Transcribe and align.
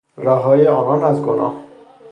رهایی 0.17 0.67
آنان 0.67 1.03
از 1.03 1.21
گناه 1.21 1.53